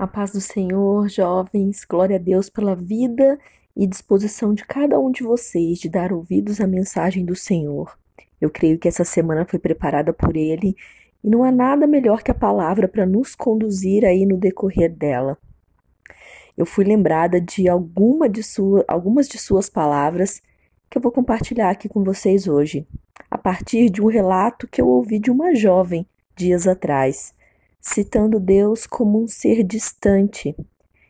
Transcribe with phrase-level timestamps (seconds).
[0.00, 3.38] A paz do Senhor, jovens, glória a Deus pela vida
[3.76, 7.98] e disposição de cada um de vocês de dar ouvidos à mensagem do Senhor.
[8.40, 10.74] Eu creio que essa semana foi preparada por Ele
[11.22, 15.36] e não há nada melhor que a palavra para nos conduzir aí no decorrer dela.
[16.56, 20.40] Eu fui lembrada de, alguma de sua, algumas de suas palavras
[20.88, 22.86] que eu vou compartilhar aqui com vocês hoje,
[23.30, 27.34] a partir de um relato que eu ouvi de uma jovem dias atrás
[27.80, 30.54] citando Deus como um ser distante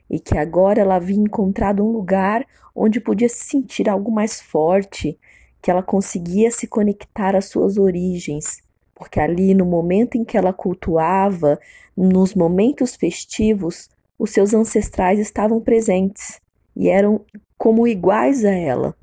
[0.09, 5.19] e que agora ela havia encontrado um lugar onde podia se sentir algo mais forte,
[5.61, 8.63] que ela conseguia se conectar às suas origens,
[8.95, 11.59] porque ali no momento em que ela cultuava,
[11.97, 16.41] nos momentos festivos, os seus ancestrais estavam presentes
[16.77, 17.25] e eram
[17.57, 18.97] como iguais a ela.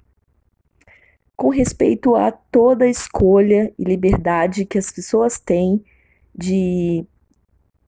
[1.36, 5.84] Com respeito a toda a escolha e liberdade que as pessoas têm
[6.36, 7.06] de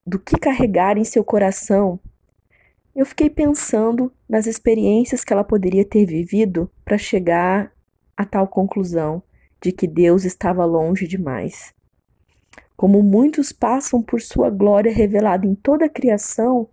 [0.10, 2.00] do que carregar em seu coração,
[2.96, 7.72] eu fiquei pensando nas experiências que ela poderia ter vivido para chegar
[8.18, 9.22] a tal conclusão
[9.62, 11.76] de que Deus estava longe demais.
[12.76, 16.68] Como muitos passam por sua glória revelada em toda a criação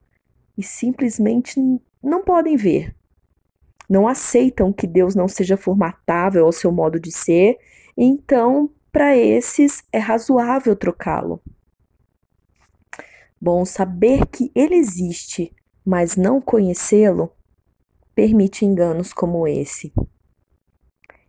[0.56, 1.60] e simplesmente
[2.03, 2.94] não podem ver.
[3.86, 7.58] Não aceitam que Deus não seja formatável ao seu modo de ser,
[7.97, 11.42] então, para esses, é razoável trocá-lo.
[13.47, 17.30] Bom, saber que ele existe, mas não conhecê-lo,
[18.12, 19.92] permite enganos como esse.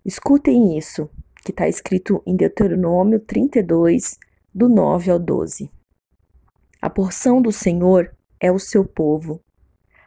[0.03, 1.11] Escutem isso,
[1.45, 4.17] que está escrito em Deuteronômio 32,
[4.51, 5.71] do 9 ao 12.
[6.81, 9.39] A porção do Senhor é o seu povo.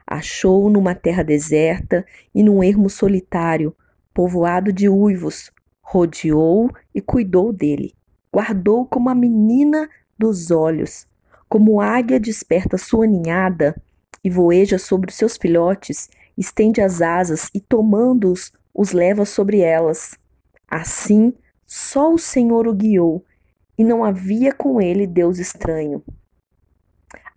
[0.05, 3.73] Achou-o numa terra deserta e num ermo solitário,
[4.13, 7.95] povoado de uivos, rodeou e cuidou dele.
[8.35, 11.09] Guardou como a menina dos olhos,
[11.51, 13.75] como águia desperta sua ninhada
[14.23, 20.17] e voeja sobre os seus filhotes, estende as asas e, tomando-os, os leva sobre elas.
[20.69, 21.35] Assim,
[21.67, 23.25] só o Senhor o guiou,
[23.77, 26.05] e não havia com ele Deus estranho.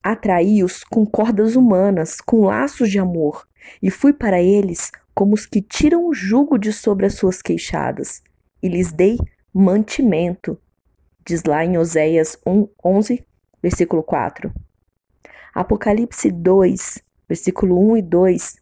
[0.04, 3.48] Atraí-os com cordas humanas, com laços de amor,
[3.82, 8.22] e fui para eles como os que tiram o jugo de sobre as suas queixadas,
[8.62, 9.18] e lhes dei
[9.52, 10.60] mantimento.
[11.26, 13.26] Diz lá em Oséias 1, 11,
[13.64, 14.54] versículo 4.
[15.56, 18.56] Apocalipse 2, versículo 1 e 2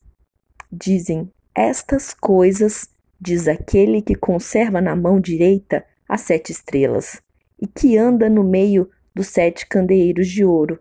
[0.72, 2.88] dizem: Estas coisas
[3.20, 7.22] diz aquele que conserva na mão direita as sete estrelas
[7.60, 10.80] e que anda no meio dos sete candeeiros de ouro.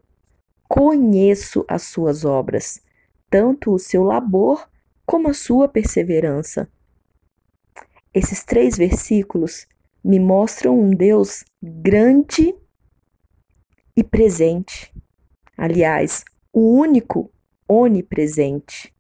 [0.69, 2.81] Conheço as suas obras,
[3.29, 4.69] tanto o seu labor
[5.07, 6.69] como a sua perseverança.
[8.13, 9.67] Esses três versículos
[10.03, 12.55] me mostram um Deus grande
[14.01, 14.91] e presente.
[15.57, 17.31] Aliás, o único
[17.69, 18.95] onipresente.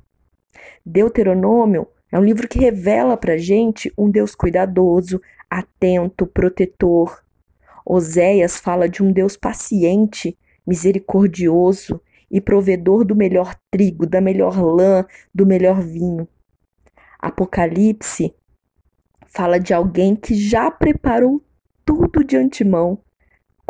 [0.84, 7.24] Deuteronômio é um livro que revela para gente um Deus cuidadoso, atento, protetor.
[7.84, 12.00] Oséias fala de um Deus paciente, misericordioso
[12.30, 16.28] e provedor do melhor trigo, da melhor lã, do melhor vinho.
[17.18, 18.34] Apocalipse
[19.26, 21.42] fala de alguém que já preparou
[21.86, 23.02] tudo de antemão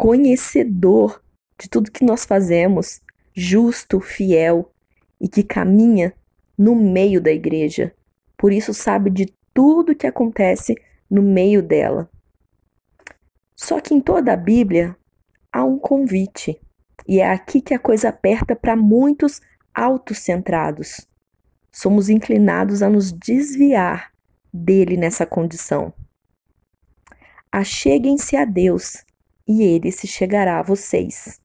[0.00, 1.22] conhecedor
[1.58, 3.02] de tudo que nós fazemos,
[3.34, 4.72] justo, fiel
[5.20, 6.14] e que caminha
[6.56, 7.94] no meio da igreja.
[8.34, 10.74] Por isso sabe de tudo que acontece
[11.10, 12.10] no meio dela.
[13.54, 14.96] Só que em toda a Bíblia
[15.52, 16.58] há um convite,
[17.06, 19.42] e é aqui que a coisa aperta para muitos
[19.74, 21.06] autocentrados.
[21.70, 24.10] Somos inclinados a nos desviar
[24.50, 25.92] dele nessa condição.
[27.52, 29.04] Acheguem-se a Deus
[29.50, 31.40] e ele se chegará a vocês.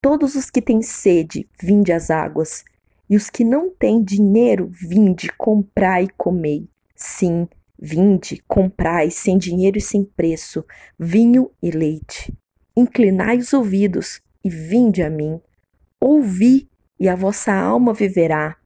[0.00, 2.64] Todos os que têm sede, vinde às águas,
[3.08, 6.66] e os que não têm dinheiro, vinde, comprai e comei.
[6.96, 7.46] Sim,
[7.78, 10.64] vinde, comprai, sem dinheiro e sem preço,
[10.98, 12.32] vinho e leite.
[12.74, 15.38] Inclinai os ouvidos e vinde a mim.
[16.00, 16.66] Ouvi,
[16.98, 18.56] e a vossa alma viverá.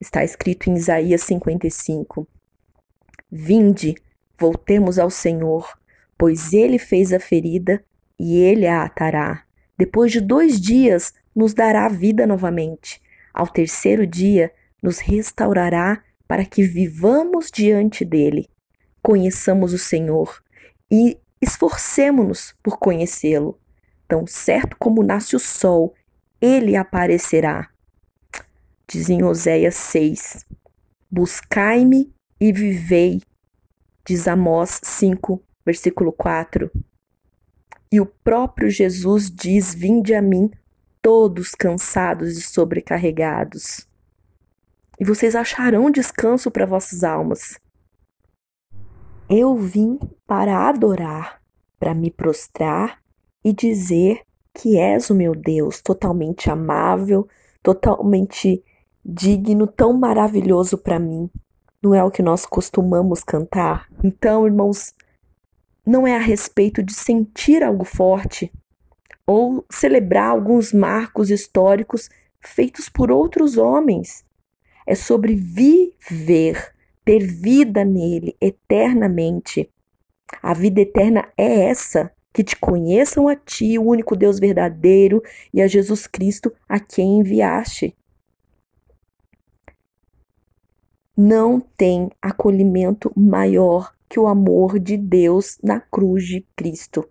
[0.00, 2.28] Está escrito em Isaías 55.
[3.28, 3.96] Vinde,
[4.38, 5.79] voltemos ao Senhor
[6.20, 7.82] pois ele fez a ferida
[8.18, 9.44] e ele a atará.
[9.78, 13.00] Depois de dois dias, nos dará vida novamente.
[13.32, 14.52] Ao terceiro dia,
[14.82, 18.50] nos restaurará para que vivamos diante dele.
[19.00, 20.42] Conheçamos o Senhor
[20.90, 23.58] e esforcemos-nos por conhecê-lo.
[24.06, 25.94] Tão certo como nasce o sol,
[26.38, 27.70] ele aparecerá.
[28.86, 30.44] Diz em Oséias 6:
[31.10, 33.22] Buscai-me e vivei.
[34.04, 36.70] Diz Amós 5, versículo 4.
[37.92, 40.50] E o próprio Jesus diz: Vinde a mim,
[41.02, 43.86] todos cansados e sobrecarregados.
[44.98, 47.58] E vocês acharão descanso para vossas almas.
[49.28, 51.40] Eu vim para adorar,
[51.78, 53.00] para me prostrar
[53.44, 54.22] e dizer
[54.52, 57.28] que és o meu Deus, totalmente amável,
[57.62, 58.62] totalmente
[59.04, 61.30] digno, tão maravilhoso para mim.
[61.82, 63.88] Não é o que nós costumamos cantar?
[64.04, 64.94] Então, irmãos,
[65.84, 68.52] não é a respeito de sentir algo forte
[69.26, 72.08] ou celebrar alguns marcos históricos
[72.40, 74.24] feitos por outros homens.
[74.86, 76.74] É sobre viver,
[77.04, 79.70] ter vida nele eternamente.
[80.42, 85.22] A vida eterna é essa: que te conheçam a ti, o único Deus verdadeiro,
[85.52, 87.96] e a Jesus Cristo, a quem enviaste.
[91.16, 97.08] Não tem acolhimento maior que o amor de Deus na cruz de Cristo.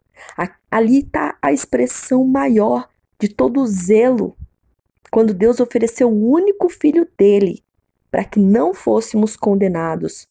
[0.70, 4.36] Ali está a expressão maior de todo o zelo,
[5.10, 7.64] quando Deus ofereceu o único filho dele
[8.12, 10.28] para que não fôssemos condenados.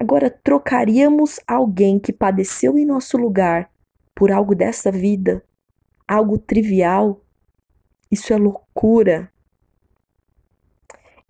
[0.00, 3.70] Agora, trocaríamos alguém que padeceu em nosso lugar
[4.14, 5.44] por algo dessa vida,
[6.08, 7.22] algo trivial?
[8.10, 9.30] Isso é loucura.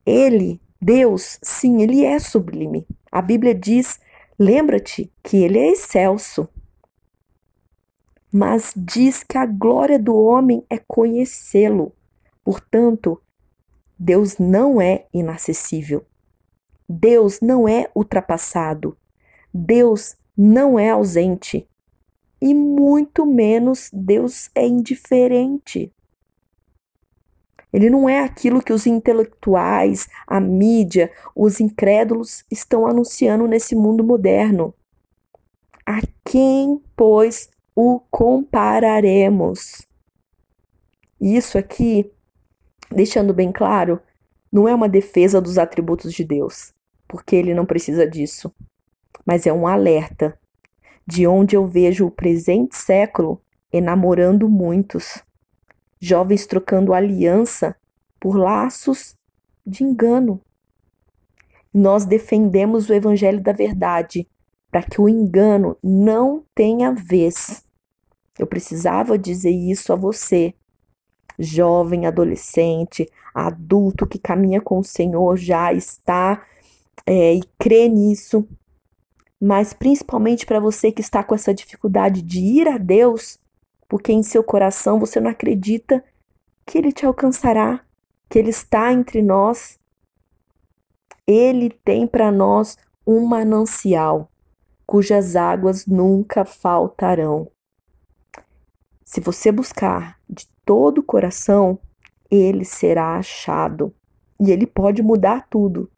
[0.04, 2.86] Ele, Deus, sim, ele é sublime.
[3.10, 4.00] A Bíblia diz:
[4.38, 6.48] lembra-te que ele é excelso.
[8.32, 11.92] Mas diz que a glória do homem é conhecê-lo.
[12.44, 13.20] Portanto,
[13.98, 16.04] Deus não é inacessível.
[16.88, 18.96] Deus não é ultrapassado.
[19.52, 21.68] Deus não é ausente.
[22.40, 25.92] E muito menos Deus é indiferente.
[27.72, 34.02] Ele não é aquilo que os intelectuais, a mídia, os incrédulos estão anunciando nesse mundo
[34.04, 34.74] moderno.
[35.84, 39.86] A quem, pois, o compararemos?
[41.20, 42.10] Isso aqui
[42.90, 44.00] deixando bem claro,
[44.52, 46.72] não é uma defesa dos atributos de Deus,
[47.08, 48.52] porque ele não precisa disso,
[49.24, 50.38] mas é um alerta
[51.06, 53.40] de onde eu vejo o presente século
[53.72, 55.22] enamorando muitos,
[56.00, 57.76] jovens trocando aliança
[58.20, 59.16] por laços
[59.66, 60.40] de engano.
[61.72, 64.26] Nós defendemos o evangelho da verdade
[64.70, 67.64] para que o engano não tenha vez.
[68.38, 70.54] Eu precisava dizer isso a você,
[71.38, 76.44] jovem, adolescente, adulto que caminha com o Senhor já está
[77.06, 78.46] é, e crê nisso,
[79.40, 83.38] mas principalmente para você que está com essa dificuldade de ir a Deus,
[83.88, 86.04] porque em seu coração você não acredita
[86.64, 87.80] que Ele te alcançará,
[88.28, 89.78] que Ele está entre nós.
[91.26, 94.30] Ele tem para nós um manancial
[94.86, 97.50] cujas águas nunca faltarão.
[99.04, 101.78] Se você buscar de todo o coração,
[102.30, 103.92] ele será achado.
[104.38, 105.90] E ele pode mudar tudo.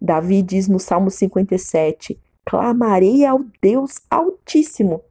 [0.00, 5.02] Davi diz no Salmo 57: Clamarei ao Deus Altíssimo,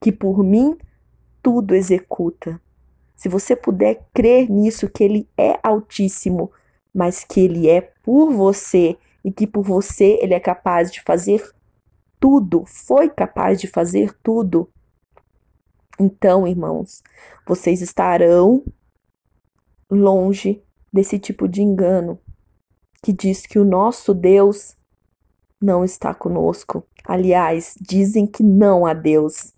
[0.00, 0.76] que por mim
[1.42, 2.60] tudo executa.
[3.16, 6.50] Se você puder crer nisso, que Ele é Altíssimo,
[6.94, 11.42] mas que Ele é por você e que por você Ele é capaz de fazer
[12.20, 14.68] tudo, foi capaz de fazer tudo,
[15.98, 17.02] então, irmãos,
[17.44, 18.64] vocês estarão
[19.90, 22.20] longe desse tipo de engano
[23.02, 24.76] que diz que o nosso Deus
[25.60, 26.86] não está conosco.
[27.04, 29.52] Aliás, dizem que não há Deus.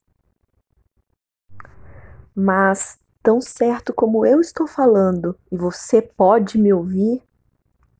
[2.34, 7.22] Mas, tão certo como eu estou falando e você pode me ouvir,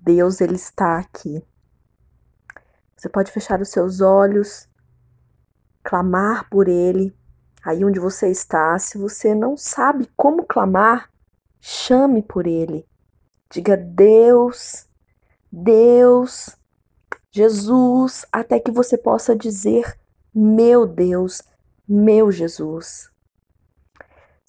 [0.00, 1.44] Deus ele está aqui.
[2.96, 4.68] Você pode fechar os seus olhos,
[5.82, 7.14] clamar por ele
[7.62, 11.10] Aí onde você está, se você não sabe como clamar,
[11.60, 12.86] chame por ele.
[13.50, 14.86] Diga Deus,
[15.52, 16.56] Deus,
[17.30, 19.98] Jesus, até que você possa dizer
[20.34, 21.42] meu Deus,
[21.86, 23.10] meu Jesus.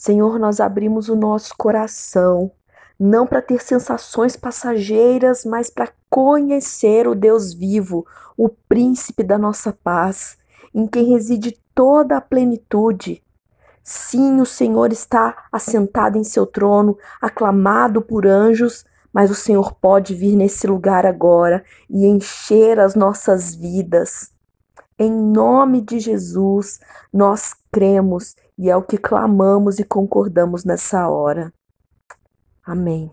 [0.02, 2.52] Senhor, nós abrimos o nosso coração,
[3.00, 8.04] não para ter sensações passageiras, mas para conhecer o Deus vivo,
[8.36, 10.40] o príncipe da nossa paz,
[10.74, 13.22] em quem reside toda a plenitude.
[13.84, 20.16] Sim, o Senhor está assentado em seu trono, aclamado por anjos, mas o Senhor pode
[20.16, 24.32] vir nesse lugar agora e encher as nossas vidas.
[24.98, 26.80] Em nome de Jesus,
[27.14, 31.52] nós cremos e é o que clamamos e concordamos nessa hora.
[32.64, 33.12] Amém.